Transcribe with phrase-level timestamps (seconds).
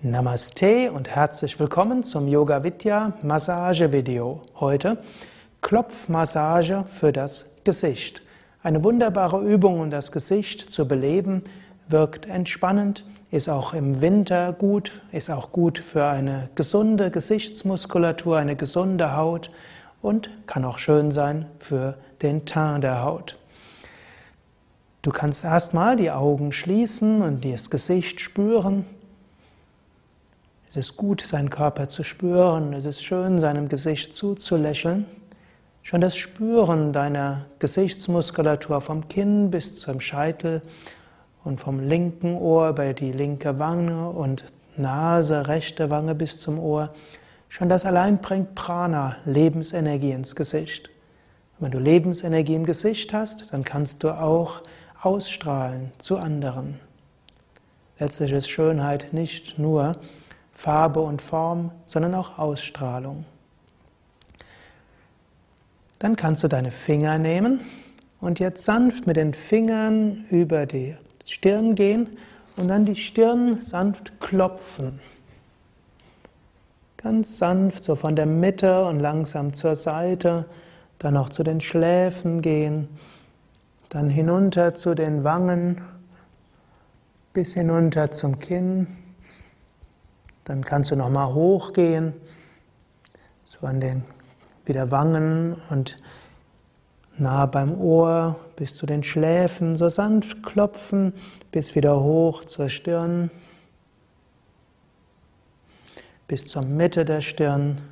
[0.00, 4.40] Namaste und herzlich willkommen zum Yoga Vidya Massage Video.
[4.60, 4.98] Heute
[5.60, 8.22] Klopfmassage für das Gesicht.
[8.62, 11.42] Eine wunderbare Übung, um das Gesicht zu beleben,
[11.88, 18.54] wirkt entspannend, ist auch im Winter gut, ist auch gut für eine gesunde Gesichtsmuskulatur, eine
[18.54, 19.50] gesunde Haut
[20.00, 23.36] und kann auch schön sein für den Teint der Haut.
[25.02, 28.84] Du kannst erstmal die Augen schließen und das Gesicht spüren.
[30.68, 32.74] Es ist gut, seinen Körper zu spüren.
[32.74, 35.06] Es ist schön, seinem Gesicht zuzulächeln.
[35.82, 40.60] Schon das Spüren deiner Gesichtsmuskulatur vom Kinn bis zum Scheitel
[41.42, 44.44] und vom linken Ohr bei die linke Wange und
[44.76, 46.90] Nase, rechte Wange bis zum Ohr.
[47.48, 50.90] Schon das allein bringt Prana, Lebensenergie ins Gesicht.
[51.58, 54.60] Wenn du Lebensenergie im Gesicht hast, dann kannst du auch
[55.00, 56.78] ausstrahlen zu anderen.
[57.98, 59.96] Letztlich ist Schönheit nicht nur
[60.58, 63.24] Farbe und Form, sondern auch Ausstrahlung.
[66.00, 67.60] Dann kannst du deine Finger nehmen
[68.20, 72.08] und jetzt sanft mit den Fingern über die Stirn gehen
[72.56, 74.98] und dann die Stirn sanft klopfen.
[76.96, 80.46] Ganz sanft, so von der Mitte und langsam zur Seite,
[80.98, 82.88] dann auch zu den Schläfen gehen,
[83.90, 85.82] dann hinunter zu den Wangen,
[87.32, 88.88] bis hinunter zum Kinn.
[90.48, 92.14] Dann kannst du nochmal hochgehen,
[93.44, 94.02] so an den
[94.64, 95.98] wieder Wangen und
[97.18, 101.12] nah beim Ohr bis zu den Schläfen, so sanft klopfen,
[101.52, 103.30] bis wieder hoch zur Stirn,
[106.28, 107.82] bis zur Mitte der Stirn.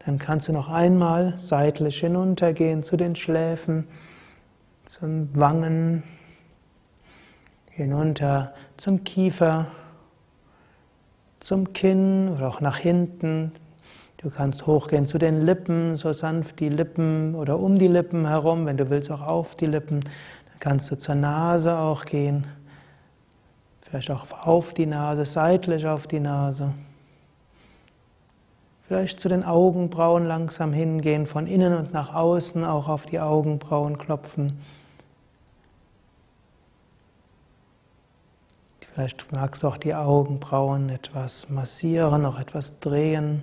[0.00, 3.86] Dann kannst du noch einmal seitlich hinuntergehen zu den Schläfen,
[4.84, 6.02] zum Wangen,
[7.70, 9.68] hinunter zum Kiefer
[11.44, 13.52] zum Kinn oder auch nach hinten.
[14.16, 18.64] Du kannst hochgehen zu den Lippen, so sanft die Lippen oder um die Lippen herum,
[18.64, 20.00] wenn du willst auch auf die Lippen.
[20.00, 22.46] Dann kannst du zur Nase auch gehen,
[23.82, 26.72] vielleicht auch auf die Nase, seitlich auf die Nase.
[28.88, 33.98] Vielleicht zu den Augenbrauen langsam hingehen, von innen und nach außen auch auf die Augenbrauen
[33.98, 34.58] klopfen.
[38.94, 43.42] Vielleicht magst du auch die Augenbrauen etwas massieren, auch etwas drehen.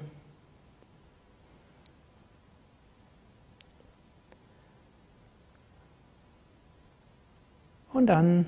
[7.92, 8.48] Und dann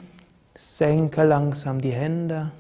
[0.56, 2.52] senke langsam die Hände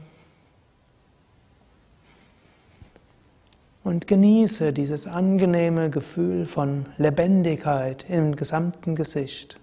[3.86, 9.58] und genieße dieses angenehme Gefühl von Lebendigkeit im gesamten Gesicht.